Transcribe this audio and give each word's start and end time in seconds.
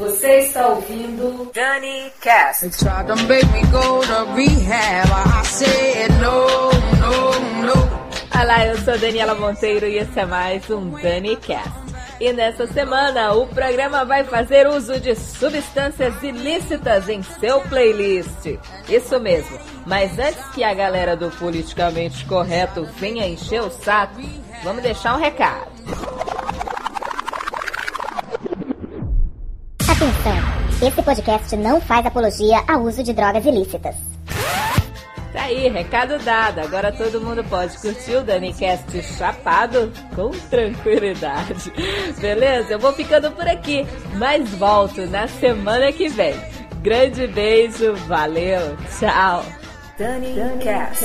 Você 0.00 0.38
está 0.38 0.66
ouvindo 0.68 1.52
Dani 1.52 2.10
Cast. 2.22 2.62
They 2.62 2.70
tried 2.70 3.06
to 3.06 3.16
make 3.28 3.46
me 3.52 3.60
go 3.70 4.00
to 4.00 4.32
rehab. 4.34 5.10
I 5.12 5.44
said 5.44 6.10
no, 6.12 6.72
no, 6.96 7.66
no. 7.66 8.40
Olá, 8.42 8.66
eu 8.66 8.78
sou 8.78 8.96
Daniela 8.96 9.34
Monteiro 9.34 9.86
e 9.86 9.98
esse 9.98 10.18
é 10.18 10.24
mais 10.24 10.70
um 10.70 10.88
Dani 10.92 11.36
Cast. 11.36 11.70
E 12.18 12.32
nessa 12.32 12.66
semana 12.66 13.34
o 13.34 13.46
programa 13.48 14.06
vai 14.06 14.24
fazer 14.24 14.66
uso 14.66 14.98
de 14.98 15.14
substâncias 15.14 16.14
ilícitas 16.22 17.06
em 17.10 17.22
seu 17.22 17.60
playlist. 17.60 18.58
Isso 18.88 19.20
mesmo. 19.20 19.58
Mas 19.84 20.18
antes 20.18 20.42
que 20.54 20.64
a 20.64 20.72
galera 20.72 21.14
do 21.14 21.30
politicamente 21.32 22.24
correto 22.24 22.88
venha 22.96 23.28
encher 23.28 23.60
o 23.60 23.70
saco, 23.70 24.22
vamos 24.64 24.82
deixar 24.82 25.14
um 25.14 25.20
recado. 25.20 25.70
Atenção! 30.00 30.88
Esse 30.88 31.02
podcast 31.02 31.54
não 31.58 31.78
faz 31.78 32.06
apologia 32.06 32.64
ao 32.66 32.84
uso 32.84 33.02
de 33.02 33.12
drogas 33.12 33.44
ilícitas. 33.44 33.94
Tá 35.30 35.42
aí, 35.42 35.68
recado 35.68 36.18
dado. 36.20 36.60
Agora 36.60 36.90
todo 36.90 37.20
mundo 37.20 37.44
pode 37.44 37.76
curtir 37.76 38.16
o 38.16 38.22
DaniCast 38.22 39.02
chapado 39.02 39.92
com 40.16 40.30
tranquilidade. 40.48 41.70
Beleza? 42.18 42.72
Eu 42.72 42.78
vou 42.78 42.94
ficando 42.94 43.30
por 43.32 43.46
aqui, 43.46 43.86
mas 44.14 44.48
volto 44.54 45.06
na 45.06 45.28
semana 45.28 45.92
que 45.92 46.08
vem. 46.08 46.34
Grande 46.80 47.26
beijo, 47.26 47.94
valeu, 48.06 48.78
tchau. 48.98 49.44
DaniCast. 49.98 51.04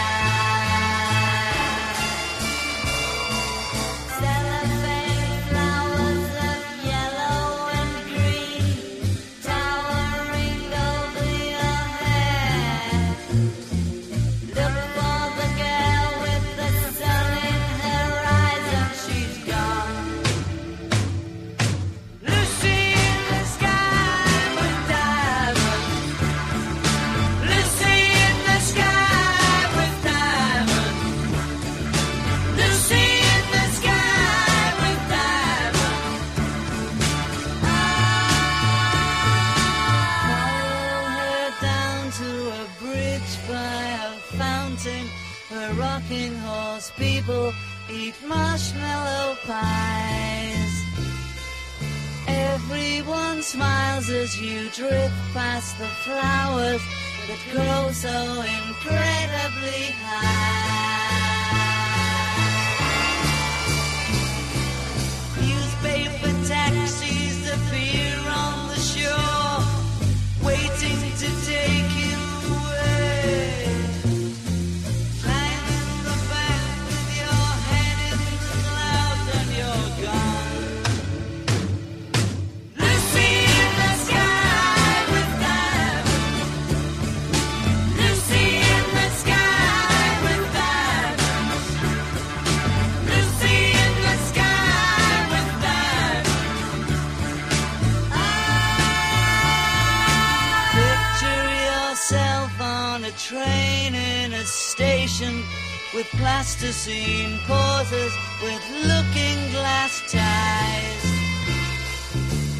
Plasticine 106.21 107.39
pauses 107.47 108.13
with 108.43 108.63
looking 108.85 109.39
glass 109.51 110.03
ties. 110.11 111.03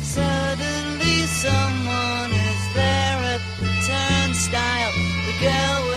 Suddenly 0.02 1.18
someone 1.46 2.32
is 2.50 2.62
there 2.74 3.20
at 3.36 3.42
the 3.60 3.72
turnstile. 3.86 4.94
The 5.28 5.36
girl 5.46 5.91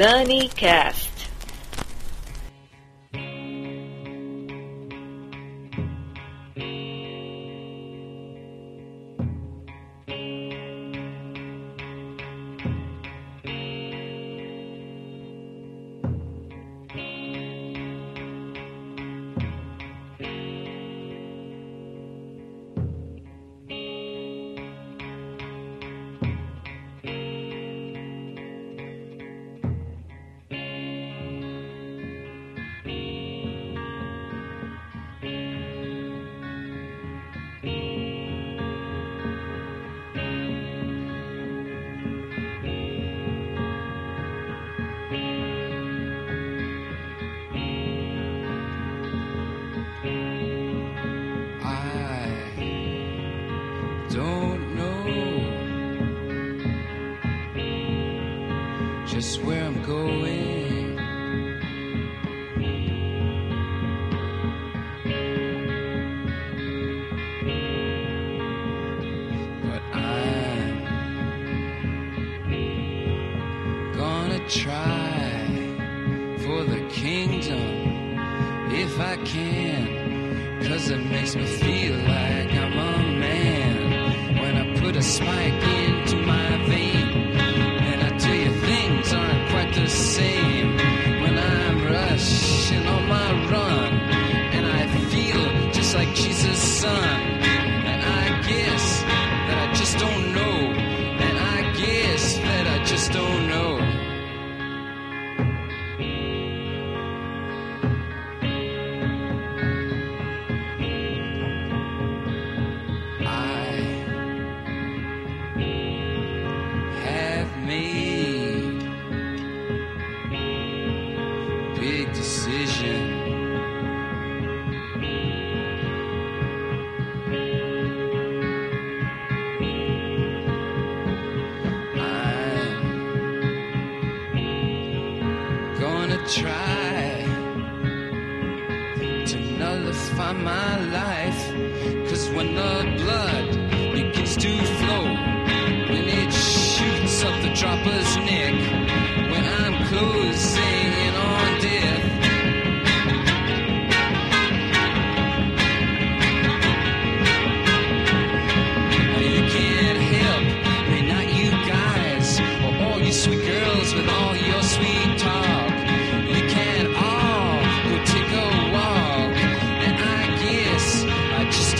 with 0.00 0.56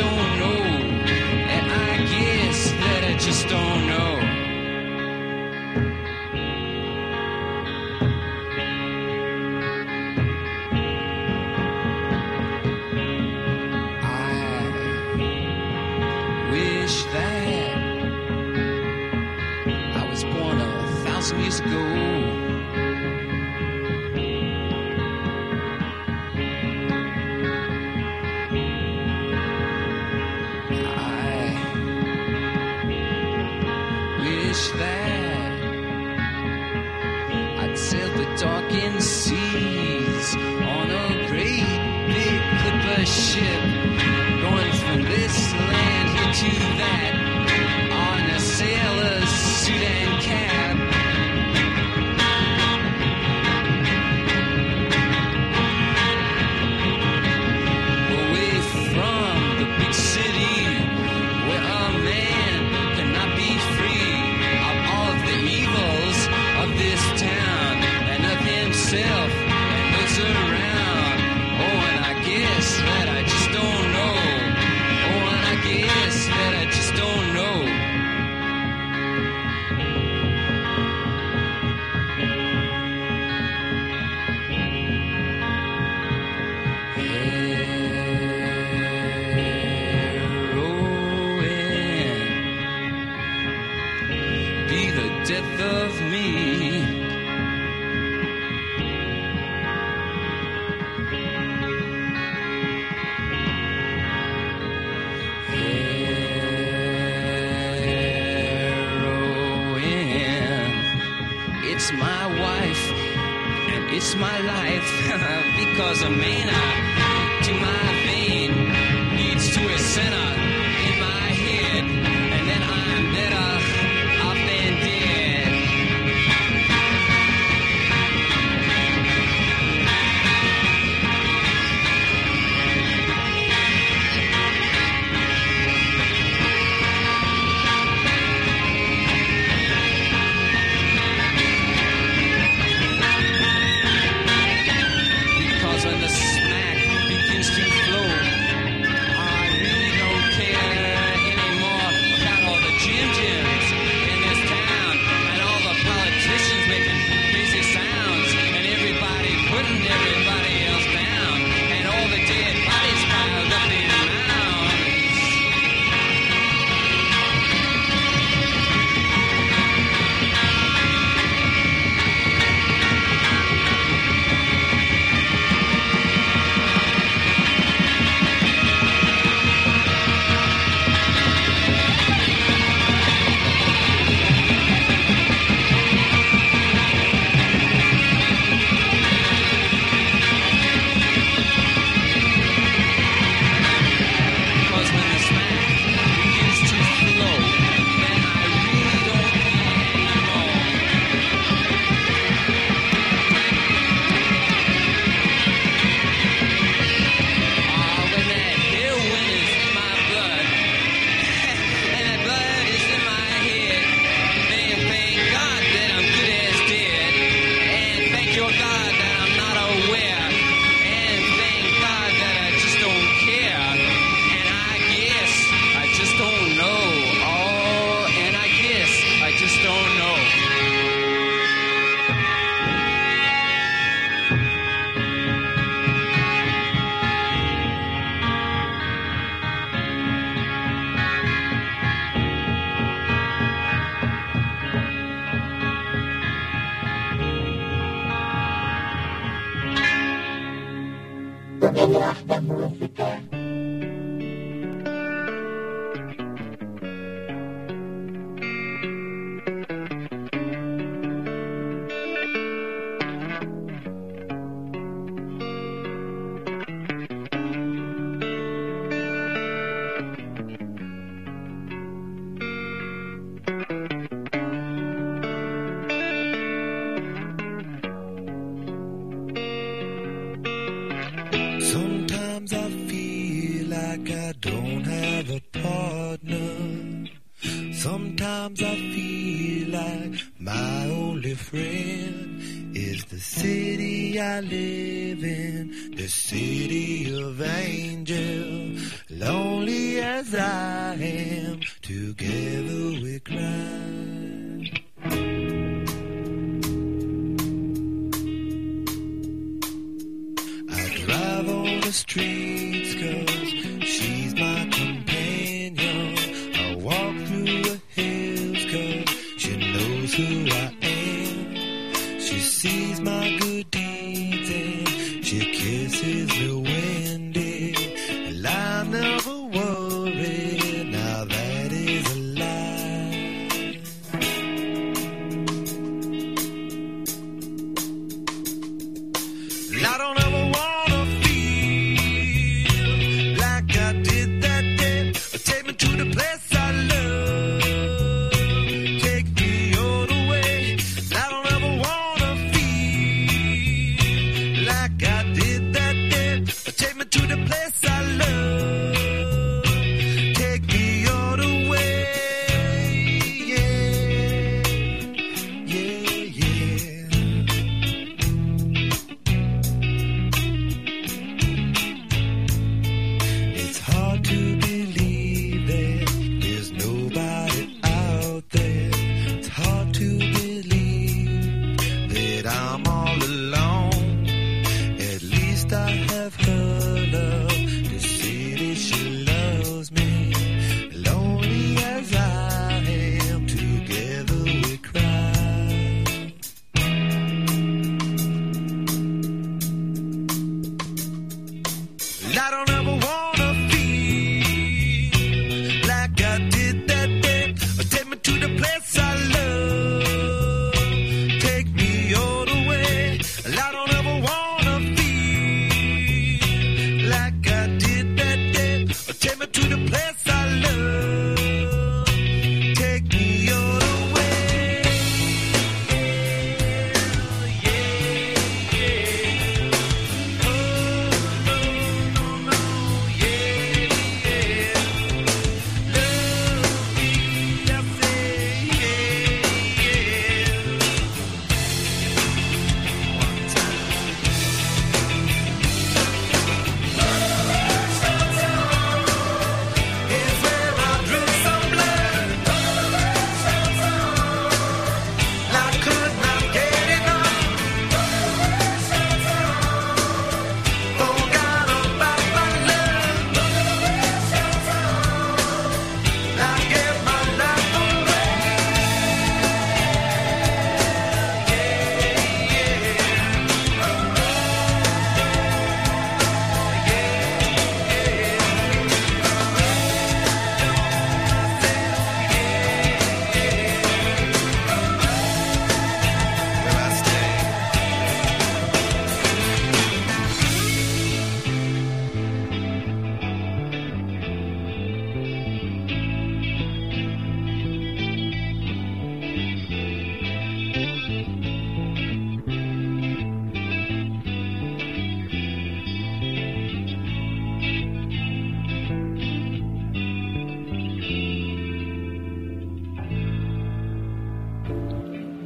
don't 0.01 0.39
know. 0.41 0.63
And 1.57 1.67
I 1.71 1.97
guess 2.13 2.71
that 2.71 3.05
I 3.05 3.15
just 3.19 3.49
don't 3.49 3.87
know. 3.87 4.20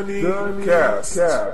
Dani, 0.00 0.64
Cast. 0.64 1.16
Gold 1.16 1.51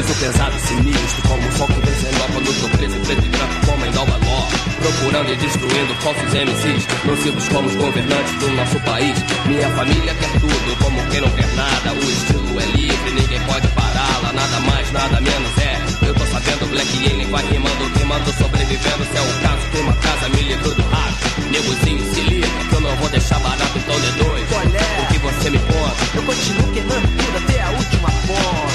Piso 0.00 0.14
pesado, 0.14 0.58
sinistro, 0.60 1.28
como 1.28 1.46
o 1.46 1.52
sol 1.58 1.66
que 1.68 1.80
vem 1.84 1.94
sem 2.00 2.12
nova 2.12 2.40
No 2.40 2.52
teu 2.54 2.68
preto, 2.70 3.00
preto 3.04 3.26
e 3.26 3.28
branco, 3.28 3.66
como 3.66 3.84
em 3.84 3.90
Nova 3.90 4.16
York. 4.24 4.52
Procurando 4.80 5.30
e 5.30 5.36
destruindo 5.36 5.94
falsos 6.00 6.32
MCs 6.32 6.86
Nocivos 7.04 7.48
como 7.50 7.68
os 7.68 7.74
governantes 7.76 8.32
do 8.40 8.48
nosso 8.48 8.80
país. 8.80 9.14
Minha 9.44 9.68
família 9.68 10.14
quer 10.14 10.32
tudo, 10.40 10.76
como 10.82 11.06
quem 11.10 11.20
não 11.20 11.28
quer 11.32 11.46
nada. 11.54 11.92
O 11.92 12.00
estilo 12.00 12.60
é 12.60 12.64
livre, 12.64 13.10
ninguém 13.12 13.40
pode 13.40 13.68
pará-la 13.68 14.32
Nada 14.32 14.60
mais, 14.60 14.90
nada 14.90 15.20
menos 15.20 15.58
é. 15.58 15.76
Eu 16.08 16.14
tô 16.14 16.24
sabendo, 16.24 16.70
Black 16.70 16.96
Alien 16.96 17.28
vai 17.28 17.44
rimando 17.52 17.90
Queimando, 17.92 18.32
sobrevivendo, 18.32 19.04
se 19.04 19.18
é 19.18 19.20
o 19.20 19.42
caso 19.42 19.68
tem 19.70 19.82
uma 19.82 19.96
casa, 19.96 20.28
me 20.30 20.42
livro 20.48 20.74
do 20.76 20.82
rato. 20.82 21.50
Negozinho, 21.50 22.14
se 22.14 22.20
liga, 22.22 22.48
que 22.70 22.74
eu 22.74 22.80
não 22.80 22.96
vou 22.96 23.08
deixar 23.10 23.38
barato 23.40 23.76
Então 23.76 24.00
dê 24.00 24.24
dois, 24.24 24.50
é? 24.50 25.02
o 25.02 25.06
que 25.12 25.18
você 25.18 25.50
me 25.50 25.58
conta? 25.58 25.96
Eu 26.14 26.22
continuo 26.22 26.72
queimando 26.72 27.06
tudo 27.06 27.36
até 27.36 27.60
a 27.60 27.68
última 27.68 28.08
ponta. 28.26 28.69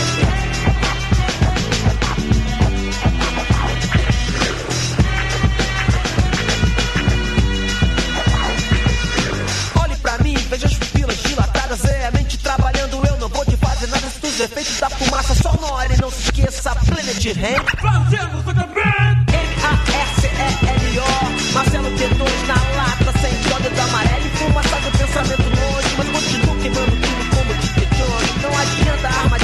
Os 14.36 14.42
efeitos 14.42 14.80
da 14.80 14.90
fumaça 14.90 15.34
sonora. 15.36 15.94
E 15.94 16.02
não 16.02 16.12
se 16.12 16.24
esqueça, 16.24 16.76
Planet 16.76 17.26
Ramp. 17.38 17.70
M-A-R-C-E-L-O. 19.96 21.54
Marcelo 21.54 21.90
T2 21.92 22.48
na 22.48 22.56
lata, 22.76 23.14
sem 23.22 23.34
do 23.70 23.82
amarelo 23.82 24.26
e 24.26 24.30
fumaça 24.38 24.76
do 24.76 24.92
pensamento 24.98 25.44
longe. 25.44 25.96
Mas 25.98 26.10
continuo 26.10 26.56
queimando 26.62 26.92
tudo 26.92 27.30
como 27.34 27.54
Jones. 27.96 28.36
Não 28.42 28.52
adianta 28.58 29.08
a 29.08 29.35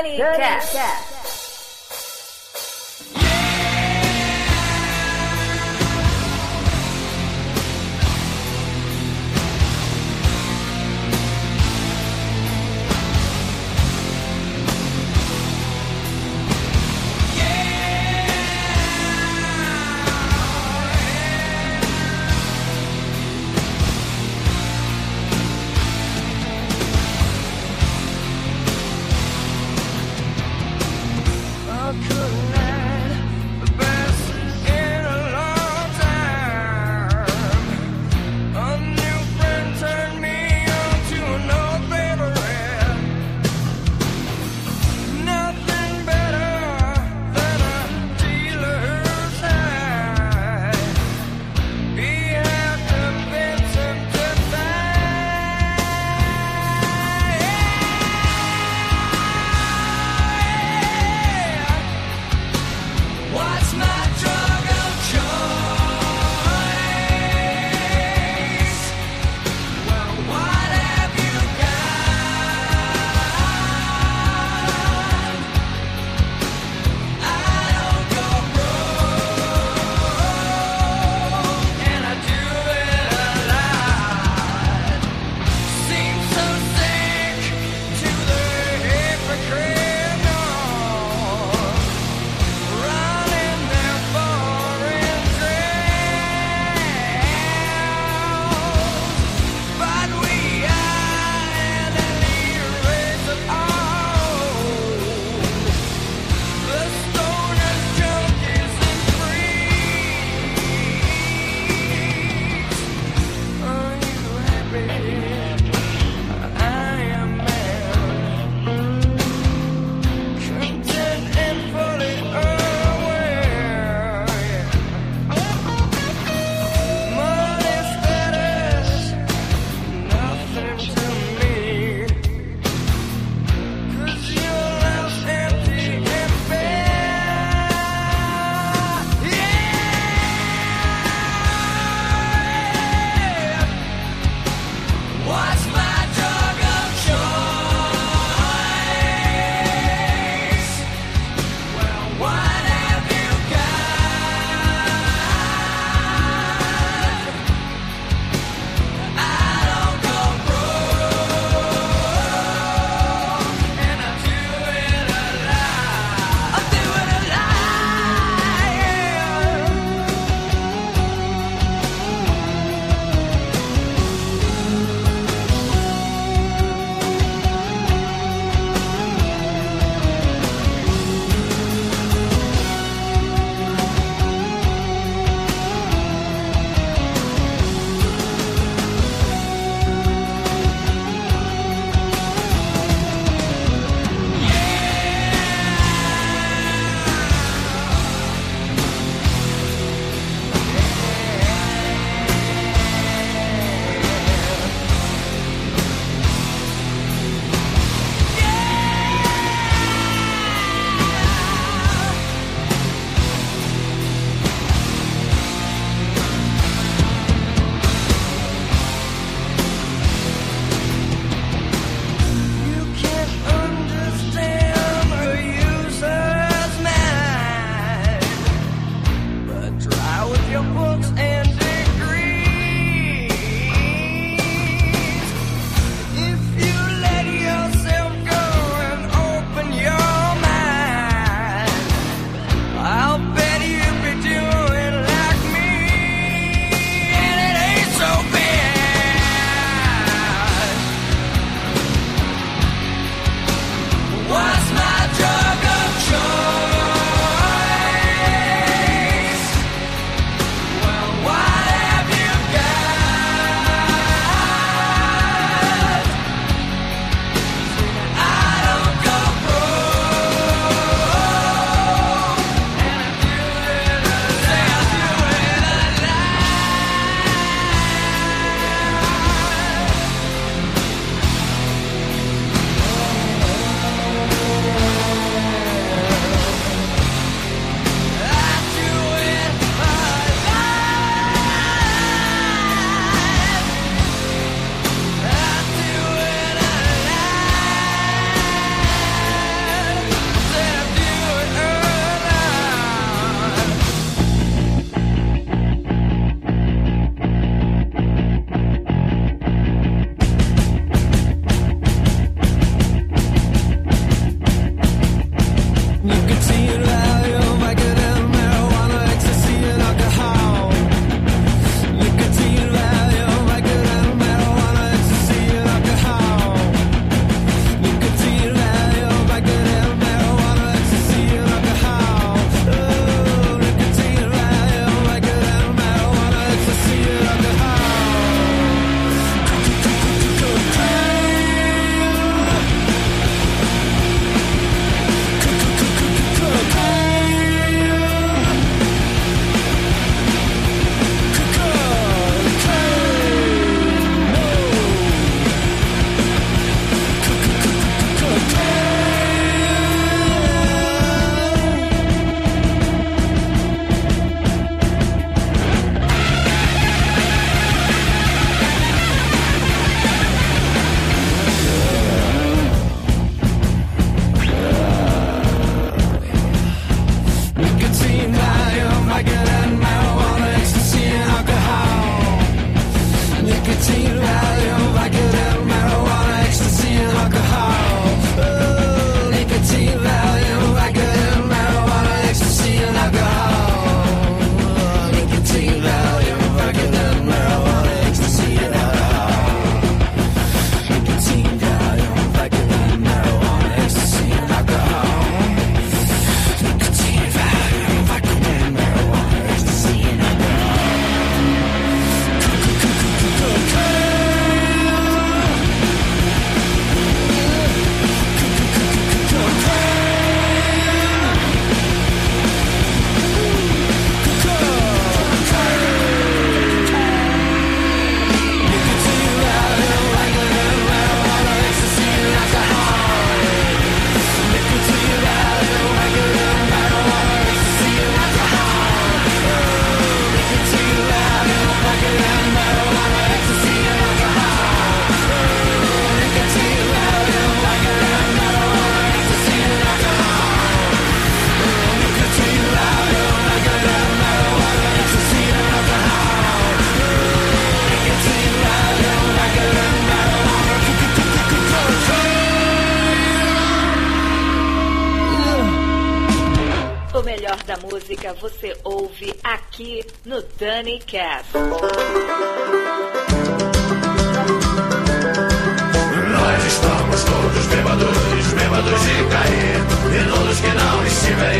ouvindo 0.00 0.16
Danycast. 0.16 0.76
O 0.76 1.09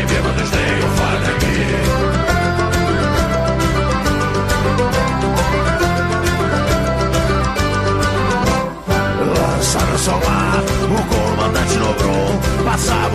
tenham 0.07 0.23
fora 0.23 0.60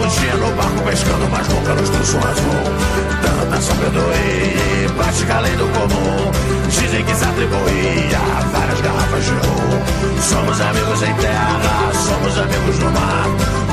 dia 0.05 0.35
no 0.35 0.53
barco 0.53 0.83
pescando, 0.83 1.29
mas 1.31 1.49
nunca 1.49 1.75
nos 1.75 1.89
um 1.89 2.19
azul. 2.19 2.63
Tanta 3.23 3.61
sabedoria 3.61 4.89
prática 4.97 5.35
além 5.37 5.57
do 5.57 5.67
comum. 5.69 6.57
Dizem 6.69 7.05
que 7.05 7.15
se 7.15 7.25
atribuía 7.25 8.19
várias 8.53 8.81
garrafas 8.81 9.25
de 9.25 9.31
rum 9.31 10.21
Somos 10.21 10.61
amigos 10.61 11.03
em 11.03 11.15
terra, 11.15 11.93
somos 11.93 12.39
amigos 12.39 12.79
no 12.79 12.91
mar. 12.91 13.27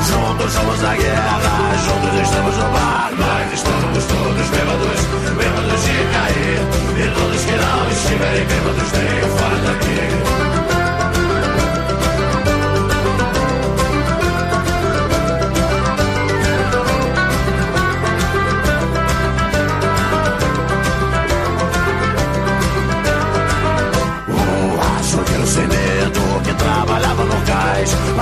Juntos 0.04 0.54
somos 0.54 0.84
a 0.84 0.96
guerra, 0.96 1.74
juntos 1.86 2.22
estamos 2.22 2.58
no 2.58 2.72
mar 2.72 3.12
Nós 3.18 3.54
estamos 3.54 4.04
todos 4.04 4.50
bêbados, 4.50 5.00
bêbados 5.38 5.84
de 5.84 5.98
cair. 6.14 6.60
E 6.98 7.20
todos 7.20 7.42
que 7.46 7.52
não 7.52 7.90
estiverem 7.90 8.46
bêbados 8.46 8.92
tenham 8.92 9.30
fora 9.38 9.58
daqui 9.58 10.73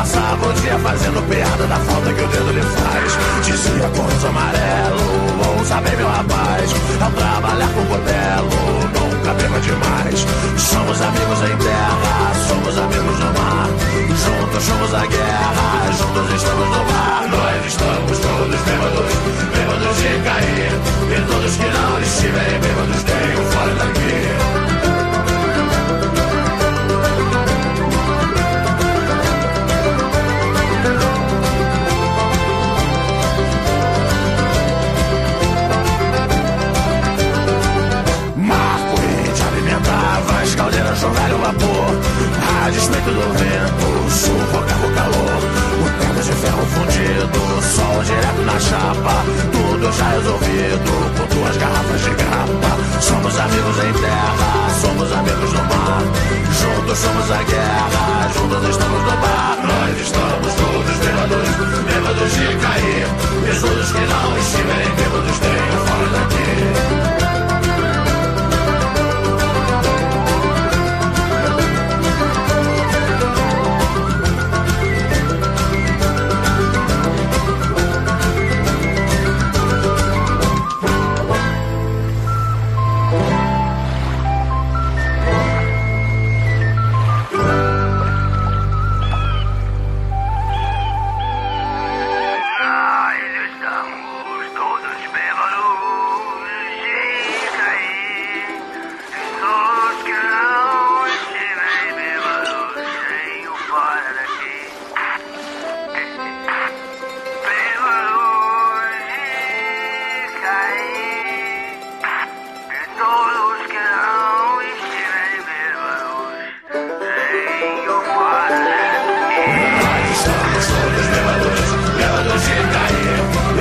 Passava 0.02 0.48
o 0.48 0.54
dia 0.54 0.80
fazendo 0.80 1.22
piada 1.30 1.68
da 1.68 1.76
falta 1.76 2.12
que 2.12 2.24
o 2.24 2.28
dedo 2.28 2.52
lhe 2.54 2.62
faz. 2.62 3.46
Dizia 3.46 3.88
corso 3.90 4.26
amarelo, 4.26 5.60
ouça 5.60 5.80
bem 5.82 5.96
meu 5.96 6.08
rapaz 6.08 6.74
Ao 7.00 7.12
trabalhar 7.12 7.70
com 7.70 7.84
botelo, 7.86 8.50
nunca 8.98 9.34
beba 9.36 9.60
demais. 9.60 10.26
Somos 10.58 11.00
amigos 11.04 11.42
em 11.44 11.56
terra, 11.56 12.34
somos 12.48 12.80
amigos 12.80 13.20
no 13.20 13.26
mar. 13.38 13.70
Juntos 14.10 14.64
somos 14.64 14.92
a 14.92 15.06
guerra, 15.06 15.92
juntos 15.94 16.34
estamos 16.34 16.68
no 16.68 16.84
mar. 16.92 17.28
Nós 17.30 17.66
estamos 17.68 18.18
todos 18.18 18.60
bêbados, 18.60 19.14
bêbados 19.54 19.98
de 19.98 20.20
cair. 20.26 20.74
E 21.14 21.22
todos 21.30 21.56
que 21.58 21.70
não 21.78 22.02
estiverem 22.02 22.60
bêbados 22.60 23.04
tenham 23.04 23.46
fora 23.52 23.76
daqui 23.76 24.61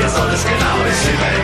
cair 0.00 0.10
E 0.10 0.10
todos 0.14 0.44
que 0.44 0.54
não 0.64 1.39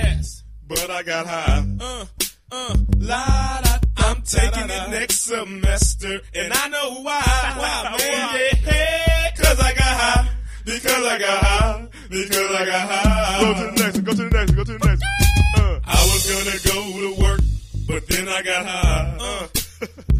I 0.00 0.06
could 0.06 0.08
have 0.08 0.16
passed, 0.16 0.44
but 0.66 0.90
I 0.90 1.02
got 1.02 1.26
high. 1.26 1.64
Uh, 1.80 2.04
uh, 2.52 2.76
la 2.98 3.60
da. 3.62 3.76
I'm 3.96 4.22
taking 4.22 4.70
it 4.70 4.90
next 4.90 5.20
semester, 5.24 6.20
and 6.34 6.52
I 6.52 6.68
know 6.68 7.02
why. 7.02 7.22
Why, 7.56 7.96
man? 7.98 8.50
Yeah, 8.64 9.30
cause 9.36 9.60
I 9.60 9.72
got 9.74 9.84
high. 9.84 10.28
Because 10.64 11.04
I 11.06 11.18
got 11.18 11.44
high. 11.44 11.88
Because 12.08 12.50
I 12.50 12.64
got 12.66 12.90
high. 12.90 13.40
Go 13.40 13.54
to 13.54 13.60
the 13.60 13.72
next 13.82 13.94
one. 13.96 14.04
Go 14.04 14.12
to 14.12 14.16
the 14.16 14.30
next 14.30 14.50
one. 14.50 14.56
Go 14.56 14.64
to 14.64 14.72
the 14.78 14.86
next 14.86 15.02
one. 15.02 15.64
Uh, 15.64 15.80
I 15.84 16.06
was 16.06 16.22
gonna 16.30 16.58
go 16.64 17.14
to 17.14 17.22
work, 17.22 17.40
but 17.86 18.06
then 18.08 18.28
I 18.28 18.42
got 18.42 18.66
high. 18.66 19.16
Uh, 19.20 19.46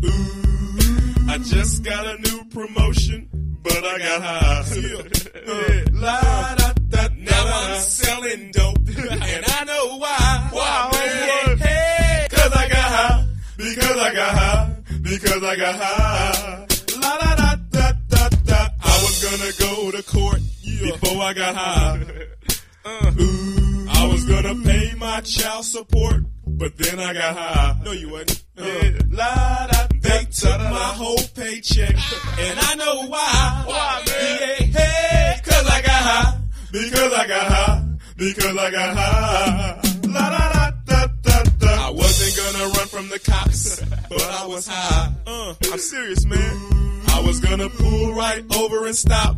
ooh, 0.04 1.30
I 1.30 1.38
just 1.38 1.82
got 1.82 2.06
a 2.06 2.18
new 2.18 2.44
promotion, 2.50 3.28
but 3.62 3.84
I 3.84 3.98
got 3.98 4.22
high. 4.22 4.64
yeah. 4.76 5.84
La, 5.92 6.20
da, 6.20 6.54
da, 6.54 6.72
da, 6.88 7.14
now 7.18 7.44
I'm 7.46 7.80
selling 7.80 8.50
dope, 8.52 8.78
and 8.88 9.44
I 9.46 9.64
know 9.64 9.98
why. 9.98 10.48
Why, 10.52 10.90
oh, 10.92 10.98
man? 10.98 11.58
Hey, 11.58 11.68
hey. 11.68 12.28
Cause 12.30 12.52
I 12.52 12.68
got 12.68 12.90
high, 12.96 13.26
because 13.56 13.96
I 13.96 14.14
got 14.14 14.38
high, 14.38 14.76
because 15.02 15.42
I 15.42 15.56
got 15.56 15.74
high. 15.74 16.66
La, 17.00 17.18
da, 17.18 17.34
da, 17.36 17.54
da, 17.70 17.92
da, 18.08 18.28
da. 18.44 18.68
I 18.82 19.02
was 19.02 19.24
gonna 19.24 19.52
go 19.58 19.90
to 19.90 20.02
court 20.02 20.40
yeah. 20.62 20.92
before 20.92 21.22
I 21.22 21.32
got 21.34 21.54
high. 21.54 22.06
uh. 22.84 23.12
Ooh. 23.20 23.86
I 23.92 24.06
was 24.06 24.24
gonna 24.24 24.54
pay 24.64 24.94
my 24.96 25.20
child 25.20 25.64
support 25.64 26.22
but 26.58 26.76
then 26.76 26.98
I 27.00 27.12
got 27.12 27.36
high. 27.36 27.80
No, 27.84 27.92
you 27.92 28.10
wasn't. 28.10 28.44
Uh, 28.58 28.90
la 29.10 29.66
da. 29.66 29.86
They 30.00 30.24
took 30.24 30.58
my 30.58 30.92
whole 31.00 31.18
paycheck, 31.34 31.94
and 32.38 32.58
I 32.58 32.74
know 32.74 33.06
why. 33.06 33.62
Why, 33.66 34.02
man? 34.06 34.56
Yeah, 34.60 34.80
hey, 34.80 35.40
cause 35.44 35.66
I 35.68 35.82
got 35.82 36.02
high, 36.02 36.38
because 36.72 37.12
I 37.12 37.26
got 37.26 37.46
high, 37.52 37.84
because 38.16 38.56
I 38.56 38.70
got 38.70 38.96
high. 38.96 39.80
La 40.08 40.30
da 40.30 40.52
da 40.52 40.70
da 40.86 41.06
da 41.22 41.42
da. 41.58 41.86
I 41.88 41.90
wasn't 41.90 42.36
gonna 42.36 42.72
run 42.74 42.86
from 42.88 43.08
the 43.08 43.18
cops, 43.18 43.80
but 44.08 44.22
I 44.22 44.46
was 44.46 44.66
high. 44.66 45.12
Uh, 45.26 45.54
I'm 45.72 45.78
serious, 45.78 46.24
man. 46.24 47.02
I 47.08 47.22
was 47.26 47.40
gonna 47.40 47.68
pull 47.68 48.14
right 48.14 48.44
over 48.56 48.86
and 48.86 48.96
stop, 48.96 49.36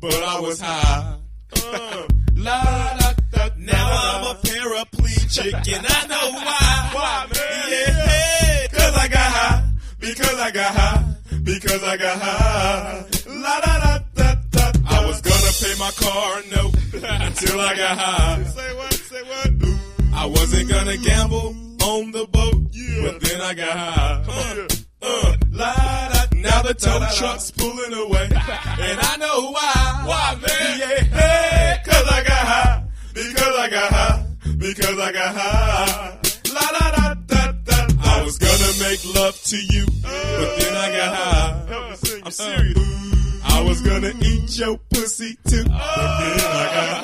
but 0.00 0.14
I 0.14 0.40
was 0.40 0.60
high. 0.60 1.18
Uh, 1.56 2.06
la 2.34 2.62
da. 2.98 3.13
Now 3.58 3.90
I'm 3.92 4.36
a 4.36 4.40
paraplegic, 4.40 5.54
and 5.76 5.86
I 5.88 6.06
know 6.06 6.30
why. 6.32 6.90
Why, 6.92 7.26
man? 7.32 7.70
Yeah, 7.70 8.66
cause 8.68 8.94
I 8.94 9.08
got 9.08 9.30
high, 9.32 9.70
because 9.98 10.38
I 10.38 10.50
got 10.50 10.74
high, 10.74 11.04
because 11.42 11.82
I 11.82 11.96
got 11.96 12.18
high. 12.20 13.04
La 13.28 13.60
da 13.60 13.80
da 13.80 13.98
da 14.14 14.34
da. 14.50 14.72
I 14.88 15.06
was 15.06 15.20
gonna 15.20 15.52
pay 15.62 15.74
my 15.78 15.90
car 15.92 16.42
note 16.56 16.74
until 17.26 17.60
I 17.60 17.74
got 17.76 17.98
high. 17.98 18.42
Say 18.44 18.76
what? 18.76 18.94
Say 18.94 19.22
what? 19.22 19.50
I 20.14 20.26
wasn't 20.26 20.68
gonna 20.70 20.96
gamble 20.98 21.48
on 21.82 22.10
the 22.12 22.26
boat, 22.30 22.62
but 23.02 23.20
then 23.20 23.40
I 23.40 23.54
got 23.54 23.76
high. 23.76 24.24
Uh, 24.28 24.66
uh, 25.02 25.36
la, 25.52 25.74
da, 25.74 26.24
now 26.36 26.62
the 26.62 26.74
tow 26.74 26.98
truck's 27.18 27.50
pulling 27.50 27.92
away, 27.94 28.28
and 28.30 28.98
I 29.00 29.16
know 29.18 29.50
why. 29.50 30.02
Why, 30.06 30.34
man? 30.36 30.78
Yeah, 30.78 31.03
got 33.74 33.92
high, 33.92 34.24
because 34.56 34.98
I 34.98 35.12
got 35.12 35.34
high. 35.34 36.18
La 36.54 36.66
da 36.78 36.90
da 36.96 37.14
da 37.26 37.52
da. 37.64 37.78
I 38.04 38.22
was 38.22 38.38
gonna 38.38 38.72
make 38.86 39.02
love 39.16 39.36
to 39.50 39.56
you, 39.56 39.84
but 40.02 40.58
then 40.58 40.76
I 40.76 40.96
got 40.96 41.14
high. 41.14 42.22
I'm 42.24 42.30
serious. 42.30 42.78
I 43.44 43.60
was 43.62 43.80
gonna 43.82 44.12
eat 44.22 44.58
your 44.58 44.78
pussy 44.90 45.36
too, 45.48 45.64
but 45.64 45.70
then 45.70 46.40
I 46.40 46.64
got 46.74 47.03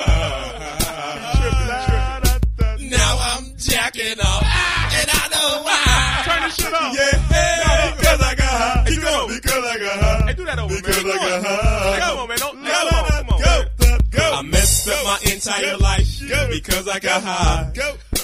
Up 14.87 15.03
my 15.05 15.31
entire 15.31 15.77
life 15.77 16.07
because 16.49 16.87
I 16.87 16.99
got 16.99 17.23
high. 17.23 17.71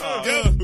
Uh, 0.01 0.23
Go. 0.23 0.57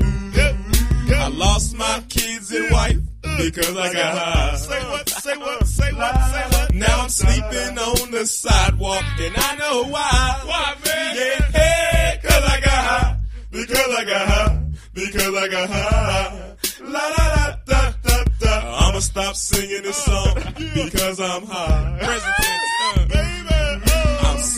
I 1.16 1.28
lost 1.28 1.74
my 1.76 2.02
kids 2.08 2.50
and 2.52 2.70
wife 2.70 2.96
uh, 3.24 3.36
because 3.38 3.76
I 3.76 3.92
got 3.92 4.18
high. 4.18 4.56
Say 4.56 4.90
what? 4.90 5.08
Say 5.08 5.36
what? 5.36 5.66
Say 5.66 5.92
what? 5.92 6.14
Say 6.14 6.58
what? 6.58 6.74
Now 6.74 7.00
I'm 7.02 7.08
sleeping 7.08 7.78
on 7.78 8.10
the 8.10 8.26
sidewalk, 8.26 9.04
and 9.20 9.34
I 9.36 9.56
know 9.56 9.84
why. 9.84 10.40
Why, 10.44 10.74
man? 10.84 11.16
Yeah, 11.16 11.60
hey, 11.60 12.20
cause 12.22 12.44
I 12.44 12.60
got 12.60 12.84
high. 12.84 13.16
Because 13.50 13.96
I 13.96 14.04
got 14.04 14.28
high. 14.28 14.60
Because 14.92 15.34
I 15.34 15.48
got 15.48 15.70
high. 15.70 16.56
La 16.82 17.00
da 17.16 17.26
da 17.36 17.56
da 17.66 17.92
da 18.02 18.24
da. 18.40 18.88
I'ma 18.88 18.98
stop 18.98 19.34
singing 19.34 19.82
this 19.82 20.06
uh, 20.08 20.34
song 20.34 20.54
because 20.74 21.20
I'm 21.20 21.46
high. 21.46 21.98
Present 22.00 22.63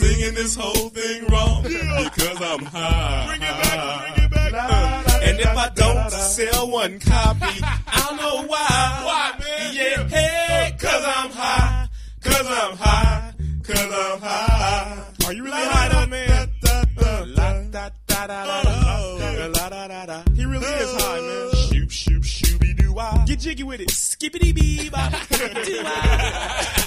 singing 0.07 0.33
this 0.35 0.55
whole 0.55 0.89
thing 0.89 1.25
wrong 1.27 1.63
because 1.63 2.41
I'm 2.41 2.63
high. 2.65 3.25
Bring 3.27 3.41
it 3.41 3.55
back. 3.63 4.15
Bring 4.15 4.25
it 4.25 4.31
back. 4.31 4.53
Uh, 4.53 5.19
and 5.23 5.39
if 5.39 5.57
I 5.57 5.69
don't 5.75 6.11
sell 6.11 6.71
one 6.71 6.99
copy, 6.99 7.61
I'll 7.87 8.15
know 8.15 8.47
why. 8.47 9.01
Why, 9.07 9.31
man? 9.39 9.73
Yeah, 9.73 10.07
hey, 10.07 10.75
cause 10.79 11.03
I'm 11.05 11.31
high. 11.31 11.89
Cause 12.21 12.47
I'm 12.47 12.77
high. 12.77 13.33
Cause 13.63 13.79
I'm 13.79 14.21
high. 14.21 15.03
Are 15.25 15.33
you 15.33 15.43
really 15.43 15.57
high 15.57 15.89
though, 15.89 16.07
man? 16.07 16.49
La. 17.35 17.57
He 20.35 20.45
really 20.45 20.65
is 20.65 21.01
high, 21.01 21.21
man. 21.21 21.51
Shoop 21.53 21.91
shoop 21.91 22.23
shooby 22.23 22.77
doo 22.77 22.93
wah. 22.93 23.25
Get 23.25 23.39
jiggy 23.39 23.63
with 23.63 23.81
it. 23.81 23.89
Skippity 23.91 24.53
bee 24.53 24.89
bop. 24.89 25.13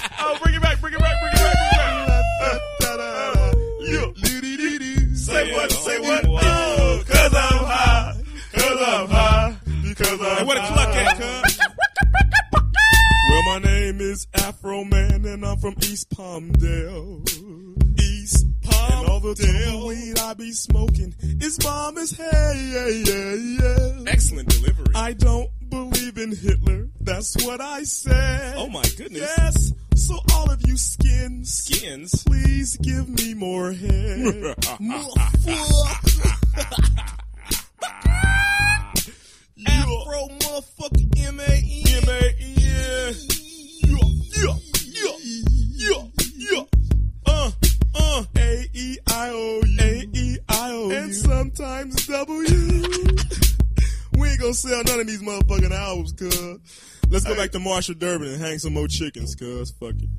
Palmdale. 16.21 17.25
East 17.99 18.45
Palmdale. 18.61 18.99
And 18.99 19.07
all 19.09 19.19
the 19.19 19.33
tumbleweed 19.33 20.19
I 20.19 20.33
be 20.35 20.51
smoking 20.51 21.15
is 21.41 21.57
bomb 21.57 21.97
as 21.97 22.11
hell. 22.11 22.53
Yeah, 22.53 22.87
yeah, 22.89 23.33
yeah. 23.33 24.03
Excellent 24.07 24.49
delivery. 24.49 24.85
I 24.93 25.13
don't 25.13 25.49
believe 25.67 26.19
in 26.19 26.35
Hitler. 26.35 26.89
That's 26.99 27.43
what 27.43 27.59
I 27.59 27.81
said. 27.83 28.53
Oh 28.55 28.69
my 28.69 28.83
goodness. 28.97 29.33
Yes. 29.35 29.73
So 29.95 30.19
all 30.35 30.51
of 30.51 30.61
you 30.67 30.77
skins, 30.77 31.51
skins, 31.51 32.23
please 32.23 32.77
give 32.77 33.09
me 33.09 33.33
more 33.33 33.71
head. 33.71 34.55
Afro 39.67 40.27
motherfucker 40.39 41.10
And 51.63 51.99
sometimes 51.99 52.07
W. 52.07 52.77
we 54.17 54.29
ain't 54.29 54.39
gonna 54.39 54.53
sell 54.53 54.83
none 54.83 54.99
of 54.99 55.07
these 55.07 55.21
motherfucking 55.21 55.71
albums, 55.71 56.13
cuz. 56.13 56.59
Let's 57.09 57.25
go 57.25 57.35
back 57.35 57.51
to 57.51 57.59
Marshall 57.59 57.95
Durbin 57.95 58.29
and 58.29 58.41
hang 58.41 58.57
some 58.57 58.73
more 58.73 58.87
chickens, 58.87 59.35
cuz. 59.35 59.71
Fuck 59.79 59.95
it. 59.99 60.09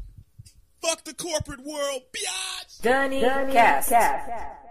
Fuck 0.81 1.05
the 1.05 1.15
corporate 1.15 1.65
world, 1.65 2.03
biatch! 2.13 2.81
Dany, 2.83 3.21
Dunny 3.21 3.53
Cast. 3.53 3.89
Cast. 3.89 4.62